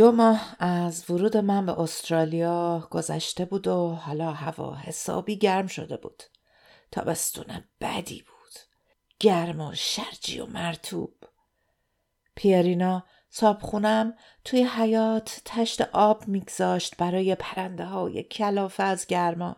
[0.00, 5.96] دو ماه از ورود من به استرالیا گذشته بود و حالا هوا حسابی گرم شده
[5.96, 6.22] بود
[6.90, 8.52] تابستون بدی بود
[9.18, 11.14] گرم و شرجی و مرتوب
[12.34, 19.56] پیرینا صابخونم توی حیات تشت آب میگذاشت برای پرنده های کلافه از گرما.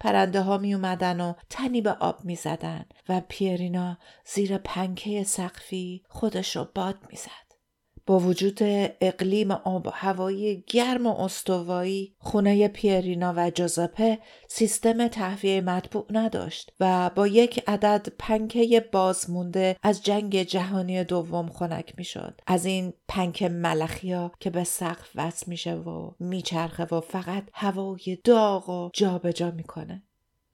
[0.00, 6.04] پرنده ها می اومدن و تنی به آب می زدن و پیرینا زیر پنکه سقفی
[6.08, 7.49] خودش رو باد می زد.
[8.06, 8.58] با وجود
[9.00, 14.18] اقلیم آب هوایی گرم و استوایی خونه پیرینا و جوزپه
[14.48, 21.94] سیستم تهویه مطبوع نداشت و با یک عدد پنکه بازمونده از جنگ جهانی دوم خنک
[21.96, 22.40] می‌شد.
[22.46, 28.68] از این پنکه ملخیا که به سقف وصل میشه و میچرخه و فقط هوای داغ
[28.68, 30.02] و جابجا می‌کنه.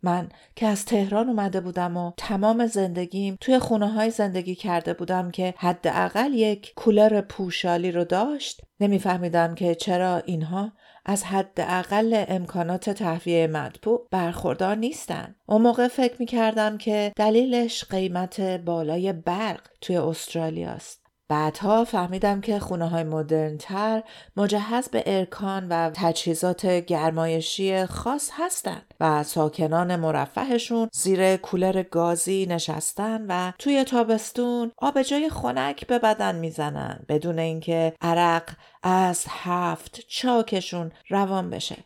[0.02, 5.30] من که از تهران اومده بودم و تمام زندگیم توی خونه های زندگی کرده بودم
[5.30, 10.72] که حداقل یک کولر پوشالی رو داشت نمیفهمیدم که چرا اینها
[11.04, 15.34] از حداقل امکانات تهویه مطبوع برخوردار نیستن.
[15.46, 21.05] اون موقع فکر می کردم که دلیلش قیمت بالای برق توی استرالیا است.
[21.28, 24.02] بعدها فهمیدم که خونه های مدرنتر
[24.36, 33.26] مجهز به ارکان و تجهیزات گرمایشی خاص هستند و ساکنان مرفهشون زیر کولر گازی نشستن
[33.28, 38.50] و توی تابستون آبجای خنک به بدن می‌زنن بدون اینکه عرق
[38.82, 41.76] از هفت چاکشون روان بشه.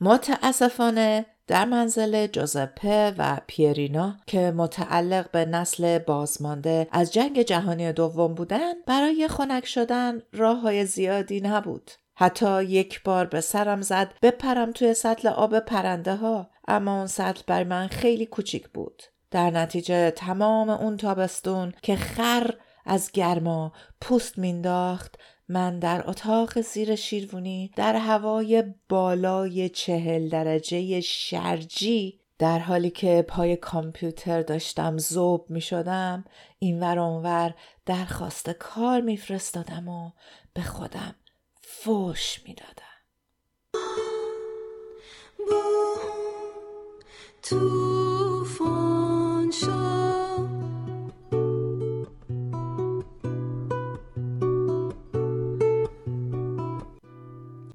[0.00, 8.34] متاسفانه در منزل جوزپه و پیرینا که متعلق به نسل بازمانده از جنگ جهانی دوم
[8.34, 11.90] بودن برای خنک شدن راه های زیادی نبود.
[12.16, 17.42] حتی یک بار به سرم زد بپرم توی سطل آب پرنده ها اما اون سطل
[17.46, 19.02] بر من خیلی کوچیک بود.
[19.30, 22.54] در نتیجه تمام اون تابستون که خر
[22.86, 25.18] از گرما پوست مینداخت
[25.50, 33.56] من در اتاق زیر شیروونی در هوای بالای چهل درجه شرجی در حالی که پای
[33.56, 36.24] کامپیوتر داشتم زوب می شدم
[36.58, 37.54] این ور اونور
[37.86, 40.10] درخواست کار میفرستادم و
[40.54, 41.14] به خودم
[41.62, 42.84] فوش می دادم.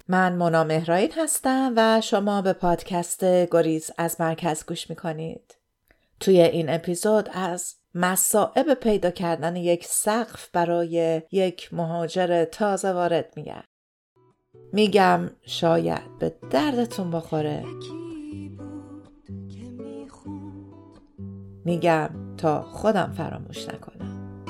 [0.08, 5.56] من مونا مهرائین هستم و شما به پادکست گریز از مرکز گوش می‌کنید.
[6.20, 13.62] توی این اپیزود از مسائب پیدا کردن یک سقف برای یک مهاجر تازه وارد میگم.
[14.72, 17.64] میگم شاید به دردتون بخوره.
[21.64, 24.44] میگم تا خودم فراموش نکنم.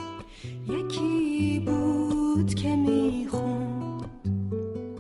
[0.69, 3.76] یکی بود که میخون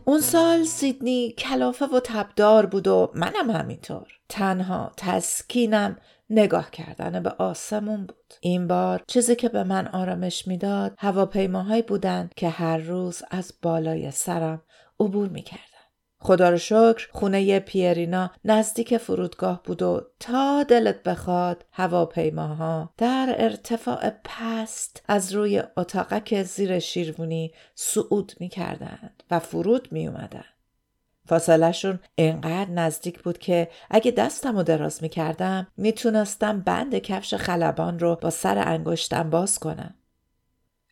[0.08, 4.06] اون سال سیدنی کلافه و تبدار بود و منم همینطور.
[4.28, 5.96] تنها تسکینم
[6.30, 8.34] نگاه کردن به آسمون بود.
[8.40, 14.10] این بار چیزی که به من آرامش می‌داد هواپیماهایی بودند که هر روز از بالای
[14.10, 14.62] سرم
[15.00, 15.75] عبور می‌کردن.
[16.18, 24.10] خدا رو شکر خونه پیرینا نزدیک فرودگاه بود و تا دلت بخواد هواپیماها در ارتفاع
[24.24, 28.48] پست از روی اتاقک زیر شیروونی صعود می
[29.30, 30.44] و فرود می اومدن.
[31.28, 35.66] فاصلهشون انقدر نزدیک بود که اگه دستم رو دراز می کردم
[36.60, 39.94] بند کفش خلبان رو با سر انگشتم باز کنم.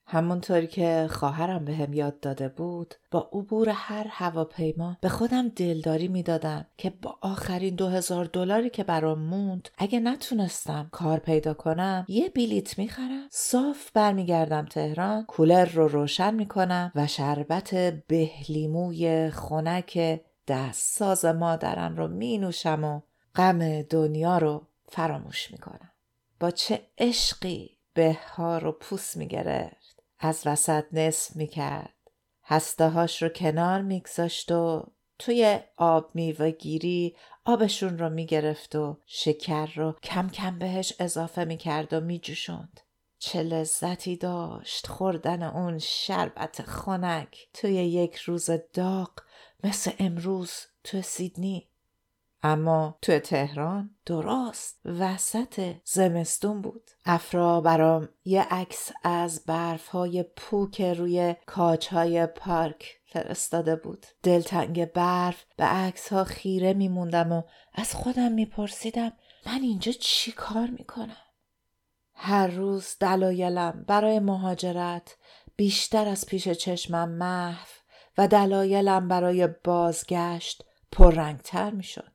[0.06, 6.09] همونطوری که خواهرم به هم یاد داده بود با عبور هر هواپیما به خودم دلداری
[6.09, 12.04] می‌دادم که با آخرین دو هزار دلاری که برام موند اگه نتونستم کار پیدا کنم
[12.09, 13.26] یه بلیت می‌خرم.
[13.31, 17.75] صاف برمیگردم تهران کولر رو روشن می‌کنم و شربت
[18.09, 23.00] بهلیموی خنک دست ساز مادرم رو می نوشم و
[23.34, 25.91] غم دنیا رو فراموش می‌کنم.
[26.41, 29.84] با چه عشقی به ها رو پوست می‌گرفت.
[30.25, 31.95] از وسط نصف می‌کرد.
[32.45, 34.87] هسته هاش رو کنار میگذاشت و
[35.19, 41.93] توی آب میوه گیری آبشون رو می‌گرفت و شکر رو کم کم بهش اضافه می‌کرد
[41.93, 42.81] و میجوشوند.
[43.19, 47.49] چه لذتی داشت خوردن اون شربت خنک.
[47.55, 49.11] توی یک روز داغ
[49.65, 50.53] مثل امروز
[50.85, 51.69] توی سیدنی.
[52.46, 56.91] اما تو تهران درست وسط زمستون بود.
[57.05, 64.06] افرا برام یه عکس از برف های پوک روی کاج های پارک فرستاده بود.
[64.23, 67.43] دلتنگ برف به عکس ها خیره میموندم و
[67.75, 69.12] از خودم میپرسیدم
[69.46, 71.17] من اینجا چی کار می‌کنم؟
[72.14, 75.17] هر روز دلایلم برای مهاجرت
[75.56, 77.67] بیشتر از پیش چشمم محو
[78.19, 82.13] و دلایلم برای بازگشت پررنگتر می‌شد.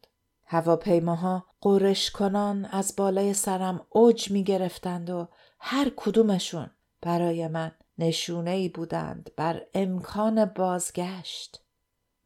[0.51, 5.27] هواپیماها قرش کنان از بالای سرم اوج می گرفتند و
[5.59, 6.69] هر کدومشون
[7.01, 11.63] برای من نشونه ای بودند بر امکان بازگشت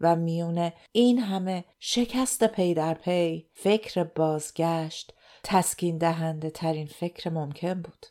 [0.02, 7.82] و میونه این همه شکست پی در پی فکر بازگشت تسکین دهنده ترین فکر ممکن
[7.82, 8.06] بود.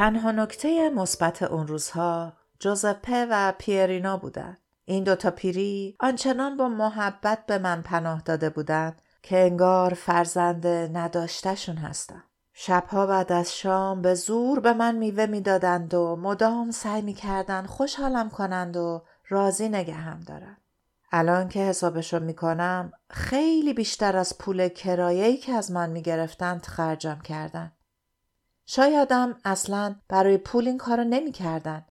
[0.00, 4.58] تنها نکته مثبت اون روزها جوزپه و پیرینا بودند.
[4.84, 11.76] این دوتا پیری آنچنان با محبت به من پناه داده بودند که انگار فرزند نداشتشون
[11.76, 12.24] هستم.
[12.52, 18.30] شبها بعد از شام به زور به من میوه می‌دادند و مدام سعی می‌کردند خوشحالم
[18.30, 20.56] کنند و راضی نگهم دارن.
[21.12, 27.72] الان که حسابشو می‌کنم خیلی بیشتر از پول کرایه‌ای که از من می‌گرفتند خرجم کردن.
[28.72, 31.86] شایدم اصلا برای پول این کارو نمی‌کردن.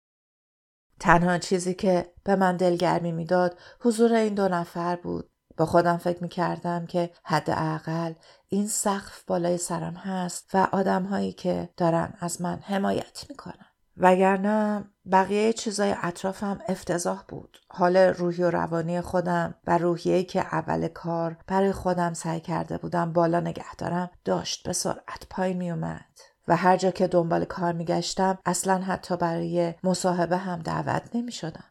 [1.00, 5.30] تنها چیزی که به من دلگرمی می‌داد حضور این دو نفر بود.
[5.58, 8.14] با خودم فکر می‌کردم که حداقل
[8.50, 13.66] این سقف بالای سرم هست و آدم هایی که دارن از من حمایت می‌کنن.
[13.98, 17.58] وگرنه بقیه چیزای اطرافم افتضاح بود.
[17.70, 23.14] حال روحی و روانی خودم و روحیه‌ای که اول کار برای خودم سعی کرده بودم
[23.14, 26.20] بالا نگه دارم داشت به سرعت پایین می اومد.
[26.50, 31.64] و هر جا که دنبال کار میگشتم اصلا حتی برای مصاحبه هم دعوت نمی شدم.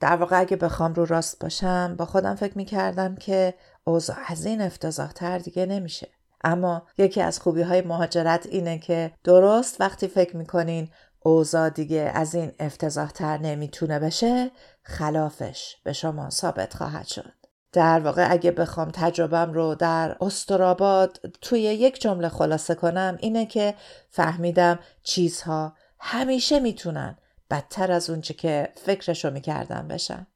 [0.00, 3.54] در واقع اگه بخوام رو راست باشم با خودم فکر می کردم که
[3.84, 6.08] اوضاع از این افتضاح تر دیگه نمیشه.
[6.44, 10.88] اما یکی از خوبی های مهاجرت اینه که درست وقتی فکر می‌کنین
[11.20, 14.50] اوضاع دیگه از این افتضاح تر نمی‌تونه بشه
[14.82, 17.41] خلافش به شما ثابت خواهد شد.
[17.72, 23.74] در واقع اگه بخوام تجربم رو در استراباد توی یک جمله خلاصه کنم اینه که
[24.10, 27.18] فهمیدم چیزها همیشه می‌تونن
[27.50, 30.26] بدتر از اونچه که فکرشو می‌کردم بشن.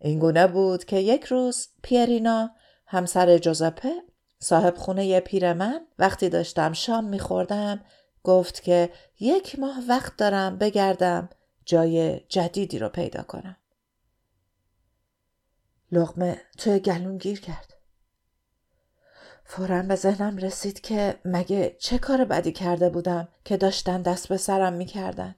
[0.00, 2.50] این گونه بود که یک روز پیرینا
[2.86, 3.92] همسر جوزپه
[4.38, 7.80] صاحب خونه پیر من وقتی داشتم شام میخوردم
[8.22, 8.90] گفت که
[9.20, 11.28] یک ماه وقت دارم بگردم
[11.64, 13.56] جای جدیدی رو پیدا کنم.
[15.92, 17.74] لغمه توی گلون گیر کرد.
[19.44, 24.36] فورا به ذهنم رسید که مگه چه کار بدی کرده بودم که داشتن دست به
[24.36, 25.34] سرم می‌کردن.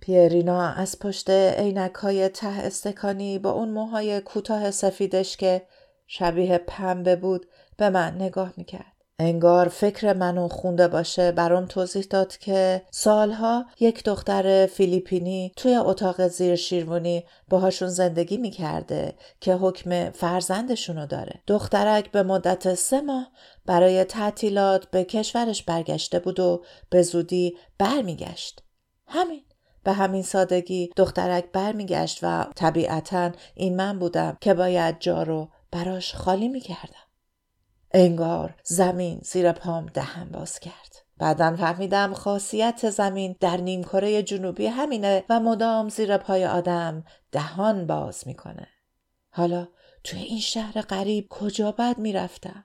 [0.00, 5.66] پیرینا از پشت عینک های ته استکانی با اون موهای کوتاه سفیدش که
[6.06, 7.46] شبیه پنبه بود
[7.76, 8.97] به من نگاه می‌کرد.
[9.20, 16.28] انگار فکر منو خونده باشه برام توضیح داد که سالها یک دختر فیلیپینی توی اتاق
[16.28, 21.42] زیر شیروانی باهاشون زندگی می‌کرده که حکم فرزندشونو داره.
[21.46, 23.30] دخترک به مدت سه ماه
[23.66, 28.62] برای تعطیلات به کشورش برگشته بود و به زودی برمیگشت.
[29.06, 29.44] همین.
[29.84, 36.14] به همین سادگی دخترک برمیگشت و طبیعتا این من بودم که باید جا رو براش
[36.14, 37.07] خالی می‌کردم.
[37.92, 41.04] انگار زمین زیر پام دهن باز کرد.
[41.18, 48.22] بعدا فهمیدم خاصیت زمین در نیمکره جنوبی همینه و مدام زیر پای آدم دهان باز
[48.26, 48.68] می‌کنه.
[49.30, 49.68] حالا
[50.04, 52.64] توی این شهر غریب کجا بد می‌رفتم؟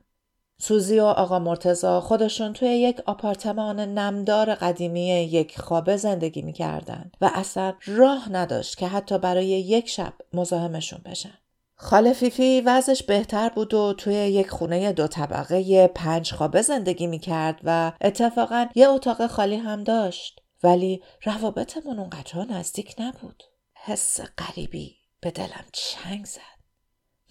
[0.57, 7.31] سوزی و آقا مرتزا خودشون توی یک آپارتمان نمدار قدیمی یک خوابه زندگی می‌کردن و
[7.33, 11.38] اصلا راه نداشت که حتی برای یک شب مزاحمشون بشن.
[11.75, 17.60] خاله فیفی وضعش بهتر بود و توی یک خونه دو طبقه پنج خوابه زندگی می‌کرد
[17.63, 20.39] و اتفاقا یه اتاق خالی هم داشت.
[20.63, 23.44] ولی روابطمون اونقدر نزدیک نبود.
[23.74, 26.42] حس غریبی به دلم چنگ زد.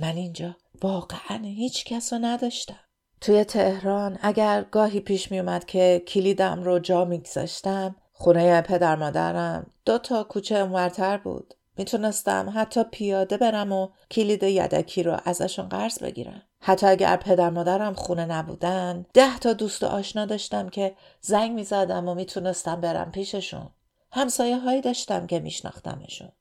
[0.00, 2.80] من اینجا واقعا هیچ کس رو نداشتم.
[3.20, 9.98] توی تهران اگر گاهی پیش میومد که کلیدم رو جا میگذاشتم خونه پدر مادرم دو
[9.98, 11.54] تا کوچه انورتر بود.
[11.78, 16.42] می‌تونستم حتی پیاده برم و کلید یدکی رو ازشون قرض بگیرم.
[16.60, 22.08] حتی اگر پدر مادرم خونه نبودن ده تا دوست و آشنا داشتم که زنگ می‌زدم
[22.08, 23.70] و می‌تونستم برم پیششون.
[24.12, 26.32] همسایه هایی داشتم که میشناختمشون.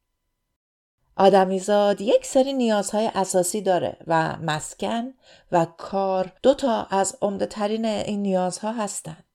[1.15, 5.13] آدمیزاد یک سری نیازهای اساسی داره و مسکن
[5.51, 9.25] و کار دو تا از عمده ترین این نیازها هستند.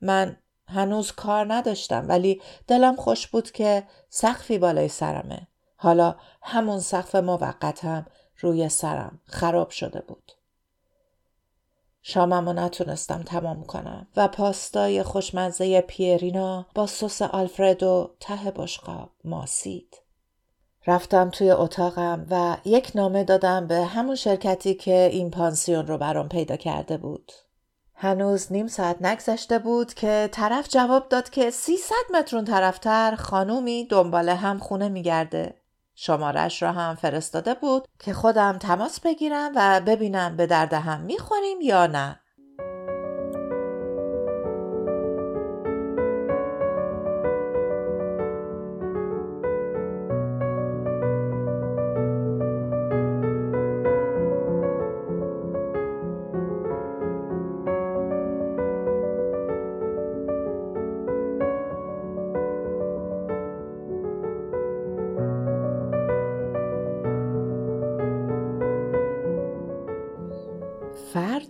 [0.00, 0.36] من
[0.74, 5.46] هنوز کار نداشتم ولی دلم خوش بود که سقفی بالای سرمه.
[5.76, 8.06] حالا همون سقف موقتم
[8.40, 10.32] روی سرم خراب شده بود.
[12.02, 19.96] شاممو نتونستم تمام کنم و پاستای خوشمزه پیرینا با سس آلفردو ته بشقاب ماسید.
[20.86, 26.28] رفتم توی اتاقم و یک نامه دادم به همون شرکتی که این پانسیون رو برام
[26.28, 27.32] پیدا کرده بود.
[27.96, 34.28] هنوز نیم ساعت نگذشته بود که طرف جواب داد که 300 مترون طرفتر خانومی دنبال
[34.28, 35.54] هم خونه میگرده.
[35.94, 41.60] شمارش را هم فرستاده بود که خودم تماس بگیرم و ببینم به درد هم می‌خوریم
[41.60, 42.20] یا نه.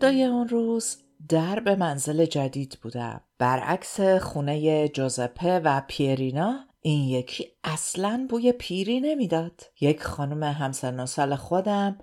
[0.04, 0.96] فردای اون روز
[1.28, 3.20] در به منزل جدید بودم.
[3.38, 9.60] برعکس خونه جوزپه و پیرینا این یکی اصلا بوی پیری نمی‌داد.
[9.80, 11.98] یک خانم همسن و سال خودم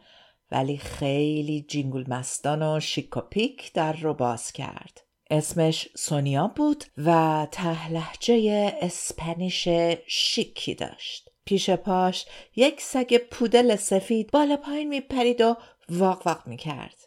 [0.52, 5.02] ولی خیلی جینگول مستان و شیک و پیک در رو باز کرد.
[5.30, 9.68] اسمش سونیا بود و تهلهجه اسپنیش
[10.08, 11.30] شیکی داشت.
[11.46, 15.56] پیش پاش یک سگ پودل سفید بالا پایین میپرید و
[15.90, 17.01] واق واق می‌کرد.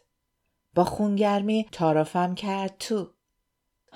[0.75, 3.07] با خونگرمی تعارفم کرد تو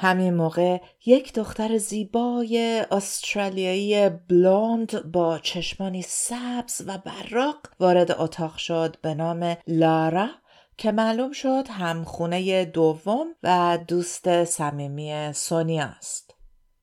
[0.02, 8.96] همین موقع یک دختر زیبای استرالیایی بلوند با چشمانی سبز و براق وارد اتاق شد
[9.02, 10.30] به نام لارا
[10.78, 16.29] که معلوم شد همخونه دوم و دوست صمیمی سونیا است.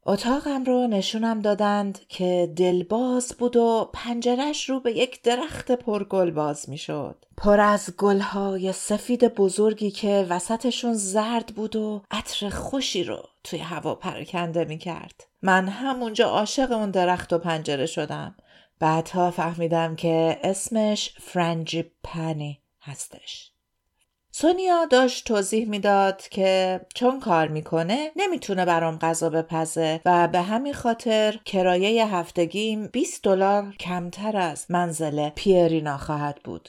[0.09, 6.71] اتاقم رو نشونم دادند که دلباز بود و پنجرش رو به یک درخت پرگل باز
[6.71, 7.25] می‌شد.
[7.37, 13.95] پر از گلهای سفید بزرگی که وسطشون زرد بود و عطر خوشی رو توی هوا
[13.95, 15.27] پراکنده می‌کرد.
[15.43, 18.35] من همونجا عاشق اون درخت و پنجره شدم.
[18.79, 23.53] بعدها فهمیدم که اسمش فرنجی پنی هستش.
[24.39, 30.75] سونیا داشت توضیح می‌داد که چون کار می‌کنه نمی‌تونه برام غذا بپزه و به همین
[30.75, 36.69] خاطر کرایه هفتگیم 20 دلار کمتر از منزل پیرینا خواهد بود.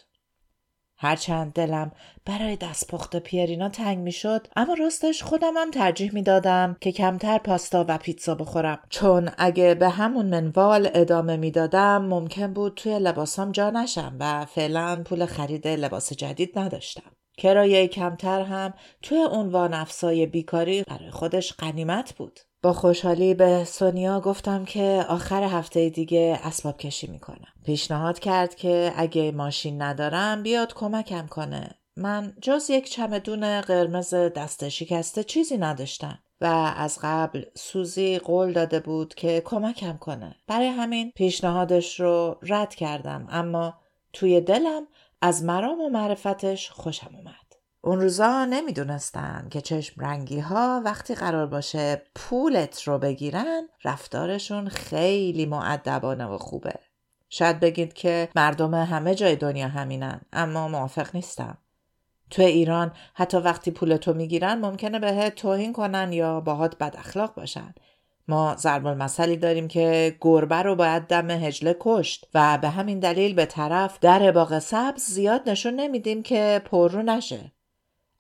[0.98, 1.92] هرچند دلم
[2.26, 7.98] برای دستپخت پیرینا تنگ می‌شد اما راستش خودم هم ترجیح می‌دادم که کمتر پاستا و
[7.98, 14.18] پیتزا بخورم چون اگه به همون منوال ادامه می‌دادم ممکن بود توی لباسام جا نشم
[14.20, 21.12] و فعلا پول خرید لباس جدید نداشتم کرایه کمتر هم توی عنوان افزای بیکاری برای
[21.12, 22.40] خودش قنیمت بود.
[22.62, 27.48] با خوشحالی به سونیا گفتم که آخر هفته دیگه اسباب کشی می‌کنم.
[27.66, 31.70] پیشنهاد کرد که اگه ماشین ندارم بیاد کمکم کنه.
[31.98, 36.20] من جز یک چمدون قرمز دست شکسته چیزی نداشتم.
[36.42, 40.36] و از قبل سوزی قول داده بود که کمکم کنه.
[40.48, 43.74] برای همین پیشنهادش رو رد کردم اما
[44.14, 44.88] توی دلم
[45.22, 47.48] از مرام و معرفتش خوشم اومد.
[47.82, 55.46] اون روزا نمی‌دونستن که چشم رنگی ها وقتی قرار باشه پولت رو بگیرن رفتارشون خیلی
[55.46, 56.80] معدبانه و خوبه.
[57.30, 61.58] شاید بگید که مردم همه جای دنیا همینن اما موافق نیستم.
[62.30, 67.74] تو ایران حتی وقتی پولتو می‌گیرن ممکنه بهت توهین کنن یا باهات بد اخلاق باشن
[68.28, 73.34] ما ضرب المثلی داریم که گربه رو باید دم هجله کشت و به همین دلیل
[73.34, 77.52] به طرف در باغ سبز زیاد نشون نمیدیم که پررو نشه.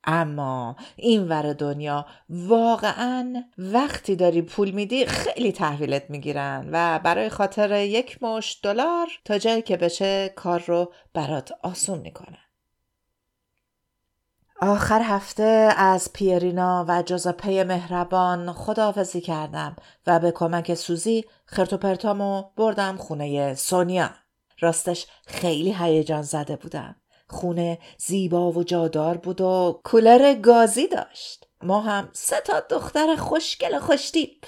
[0.03, 7.81] اما این ور دنیا واقعا وقتی داری پول میدی خیلی تحویلت می‌گیرن و برای خاطر
[7.81, 12.46] یک مش دلار تا جایی که بشه کار رو برات آسون می‌کنن.
[14.61, 19.75] آخر هفته از پیرینا و جوزپه مهربان خداحافظی کردم
[20.07, 24.09] و به کمک سوزی خرتوپرتامو بردم خونه سونیا.
[24.59, 26.95] راستش خیلی هیجان زده بودم.
[27.29, 31.47] خونه زیبا و جادار بود و کولر گازی داشت.
[31.63, 34.45] ما هم سه تا دختر خوشگل خوشتیپ.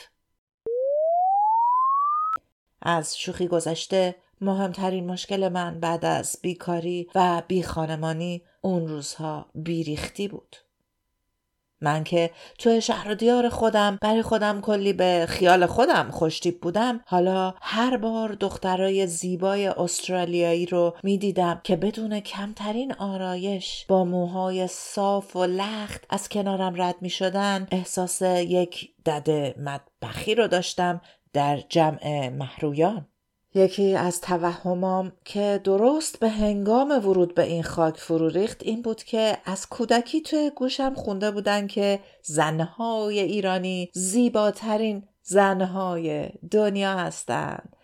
[2.82, 10.56] از شوخی گذشته مهمترین مشکل من بعد از بیکاری و بیخانمانی اون روزها بیریختی بود.
[11.82, 17.54] من که توی شهر دیار خودم برای خودم کلی به خیال خودم خوشتیب بودم حالا
[17.62, 25.46] هر بار دخترای زیبای استرالیایی رو می‌دیدم که بدون کمترین آرایش با موهای صاف و
[25.46, 31.02] لخت از کنارم رد می شدن احساس یک دده مدبخی رو داشتم
[31.34, 33.09] در جمع محرویان
[33.54, 39.04] یکی از توهمام که درست به هنگام ورود به این خاک فرو ریخت این بود
[39.04, 47.76] که از کودکی توی گوشم خونده بودن که زنهای ایرانی زیباترین زنهای دنیا هستند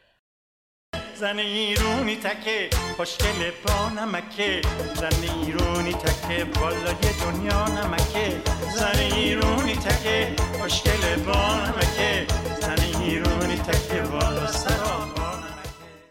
[1.16, 4.62] زن ایرونی تکه خوشگل با نمکه.
[4.96, 8.42] زن ایرونی تکه بالای دنیا نمکه.
[8.76, 12.28] زن ایرونی تکه خوشگل با نمکه.
[12.62, 15.25] زن ایرونی تکه بالا سرا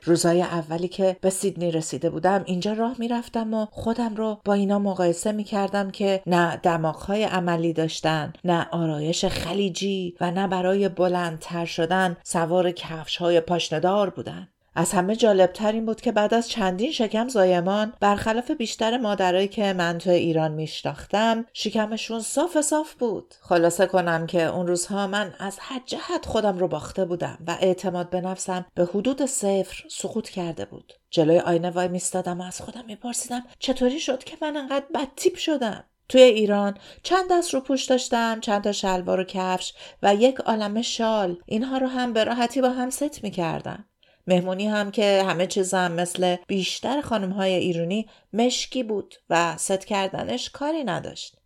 [0.05, 4.79] روزای اولی که به سیدنی رسیده بودم اینجا راه می‌رفتم و خودم رو با اینا
[4.79, 12.17] مقایسه می‌کردم که نه دماغهای عملی داشتن نه آرایش خلیجی و نه برای بلندتر شدن
[12.25, 14.49] سوار کفش های پاشندار بودن.
[14.75, 19.73] از همه جالبتر این بود که بعد از چندین شکم زایمان برخلاف بیشتر مادرایی که
[19.73, 23.35] من تو ایران میشناختم شکمشون صاف صاف بود.
[23.41, 28.11] خلاصه کنم که اون روزها من از هر جهت خودم رو باخته بودم و اعتماد
[28.11, 30.93] به نفسم به حدود صفر سقوط کرده بود.
[31.11, 35.85] جلوی آینه وای میستادم و از خودم میپرسیدم چطوری شد که من انقدر بدتیپ شدم؟
[36.09, 41.37] توی ایران چند دست روپوش داشتم چند تا شلوار و کفش و یک عالم شال.
[41.47, 43.85] اینها رو هم به راحتی با هم ست می‌کردم.
[44.27, 50.51] مهمونی هم که همه چیزم مثل بیشتر خانم های ایرانی مشکی بود و ست کردنش
[50.51, 51.37] کاری نداشت.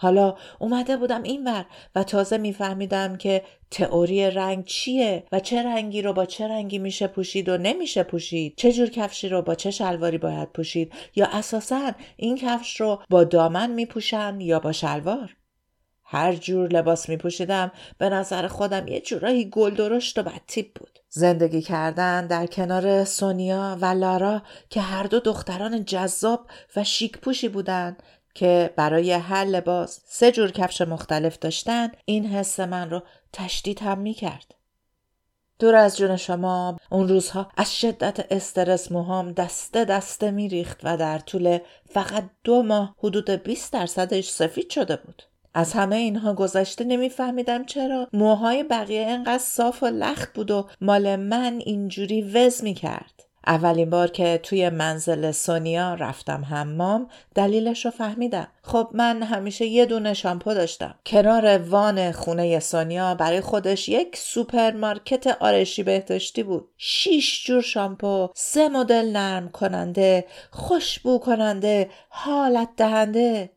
[0.00, 6.12] حالا اومده بودم اینور و تازه میفهمیدم که تئوری رنگ چیه و چه رنگی رو
[6.12, 10.18] با چه رنگی میشه پوشید و نمیشه پوشید چه جور کفشی رو با چه شلواری
[10.18, 15.36] باید پوشید یا اساسا این کفش رو با دامن میپوشن یا با شلوار
[16.10, 20.98] هر جور لباس می پوشیدم به نظر خودم یه جورایی گل درشت و بدتیب بود.
[21.08, 26.46] زندگی کردن در کنار سونیا و لارا که هر دو دختران جذاب
[26.76, 28.02] و شیک پوشی بودند
[28.34, 33.98] که برای هر لباس سه جور کفش مختلف داشتن این حس من رو تشدید هم
[33.98, 34.54] می کرد.
[35.58, 41.18] دور از جون شما اون روزها از شدت استرس موهام دسته دسته میریخت و در
[41.18, 41.58] طول
[41.90, 45.22] فقط دو ماه حدود 20 درصدش سفید شده بود.
[45.54, 51.16] از همه اینها گذشته نمیفهمیدم چرا موهای بقیه انقدر صاف و لخت بود و مال
[51.16, 53.28] من اینجوری وز می کرد.
[53.48, 58.48] اولین بار که توی منزل سونیا رفتم حمام دلیلش رو فهمیدم.
[58.62, 60.94] خب من همیشه یه دونه شامپو داشتم.
[61.06, 66.68] کنار وان خونه سونیا برای خودش یک سوپرمارکت آرایشی بهداشتی بود.
[66.76, 73.50] شیش جور شامپو سه مدل نرم کننده خوشبو کننده حالت دهنده.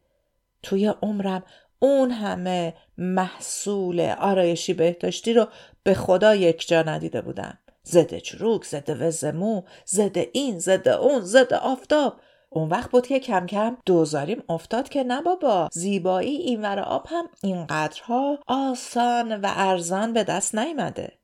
[0.64, 1.44] توی عمرم
[1.84, 5.48] اون همه محصول آرایشی بهداشتی رو
[5.84, 7.58] به خدا یک جا ندیده بودم.
[7.84, 12.20] زده چروک زده وزمو زده این زده اون زده آفتاب.
[12.50, 17.26] اون وقت بود که کم کم دوزاریم افتاد که نه بابا زیبایی اینور آب هم
[17.44, 21.21] اینقدرها آسان و ارزان به دست نیامده.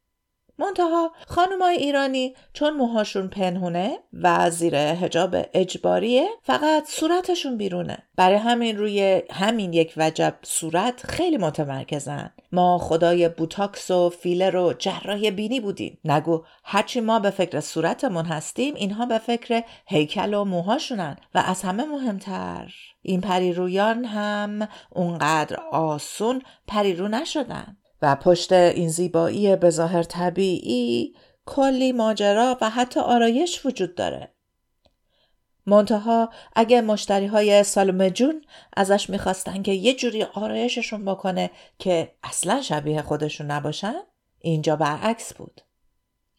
[0.59, 7.97] منتها خانمای ایرانی چون موهاشون پنهونه و زیر هجاب اجباریه فقط صورتشون بیرونه.
[8.15, 12.31] برای همین روی همین یک وجب صورت خیلی متمرکزن.
[12.51, 15.99] ما خدای بوتاکس و فیلر و جراح بینی بودیم.
[16.05, 21.61] نگو هرچی ما به فکر صورتمون هستیم اینها به فکر هیکل و موهاشونن و از
[21.61, 22.73] همه مهمتر.
[23.01, 27.77] این پریرویان هم اونقدر آسون پریرو نشدن.
[28.01, 34.31] و پشت این زیبایی به ظاهر طبیعی کلی ماجرا و حتی آرایش وجود داره.
[35.65, 38.41] منتها اگه مشتری های سالومه جون
[38.77, 43.95] ازش می‌خواستن که یه جوری آرایششون بکنه که اصلا شبیه خودشون نباشن
[44.39, 45.61] اینجا برعکس بود.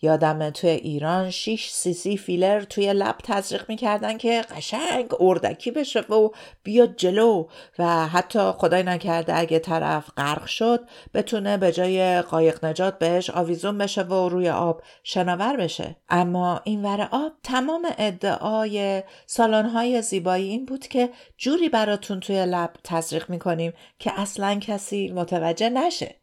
[0.03, 6.01] یادم توی ایران 6 سی سی فیلر توی لب تزریق می‌کردن که قشنگ اردکی بشه
[6.01, 6.31] و
[6.63, 7.47] بیاد جلو
[7.79, 13.79] و حتی خدای نکرده اگه طرف غرق شد بتونه به جای قایق نجات بهش آویزون
[13.79, 20.67] بشه و روی آب شناور بشه اما این ور آب تمام ادعای سالن‌های زیبایی این
[20.67, 26.15] بود که جوری براتون توی لب تزریق می‌کنیم که اصلا کسی متوجه نشه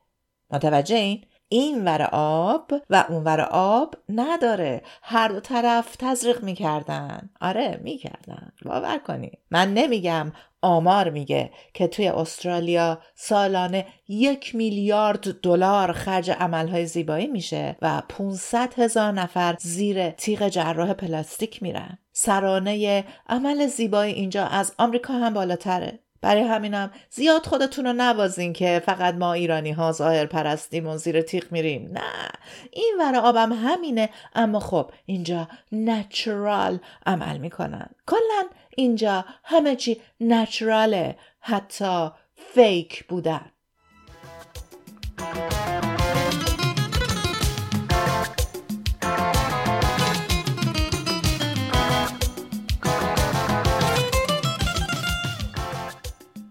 [0.52, 4.82] متوجه این؟ این ور آب و اون ور آب نداره.
[5.02, 7.30] هر دو طرف تزریق می‌کردن.
[7.42, 8.52] آره می‌کردن.
[8.66, 10.32] باور کنی من نمیگم
[10.62, 18.74] آمار میگه که توی استرالیا سالانه یک میلیارد دلار خرج عملهای زیبایی میشه و 500
[18.80, 21.98] هزار نفر زیر تیغ جراح پلاستیک میرن.
[22.12, 26.00] سرانه عمل زیبایی اینجا از آمریکا هم بالاتره.
[26.26, 31.22] برای همینم زیاد خودتون رو نبازین که فقط ما ایرانی ها ظاهر پرستیم و زیر
[31.22, 31.90] تیغ میریم.
[31.92, 32.30] نه
[32.72, 37.90] این ور آبم همینه اما خب اینجا نچرال عمل می‌کنن.
[38.08, 38.44] کلا
[38.78, 43.52] اینجا همه چی نچراله حتی فیک بودن.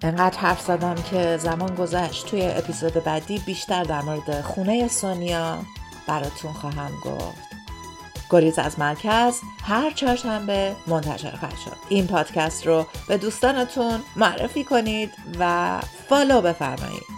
[0.04, 2.26] انقدر حرف زدم که زمان گذشت.
[2.26, 5.58] توی اپیزود بعدی بیشتر در مورد خونه سونیا
[6.06, 7.54] براتون خواهم گفت.
[8.30, 11.76] گریز از مرکز هر چهارشنبه منتشر خواهد شد.
[11.88, 17.14] این پادکست رو به دوستانتون معرفی کنید و فالو بفرمایید.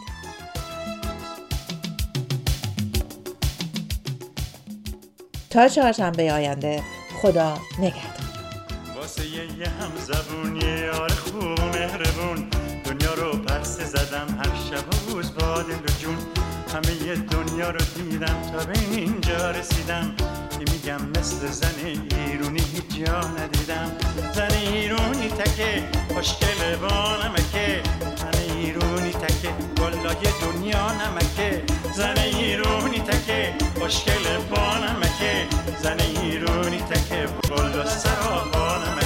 [5.50, 6.82] تا چهارشنبه آینده
[7.22, 8.25] خدا نگهدار.
[9.06, 10.90] واسه یه هم زبون یه
[11.24, 12.48] خوب مهربون.
[12.84, 16.16] دنیا رو پرسه زدم هر شب و روز با دل و جون.
[16.74, 20.14] همه دنیا رو دیدم تا به اینجا رسیدم.
[20.58, 23.90] میگم مثل زن ایرونی هیچ جا ندیدم.
[24.34, 27.82] زن ایرونی تکه خوشگل با نمکه.
[28.16, 31.62] زن ایرونی تکه گلای دنیا نمکه.
[31.94, 34.26] زن ایرونی تکه خوشگل
[35.82, 37.12] زن ایرونی تک
[37.50, 39.05] بلد و سرابانم